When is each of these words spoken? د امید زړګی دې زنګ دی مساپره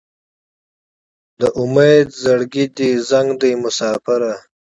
د 1.39 1.41
امید 1.61 2.07
زړګی 2.23 2.65
دې 2.77 2.89
زنګ 3.09 3.29
دی 3.41 3.51
مساپره 3.63 4.33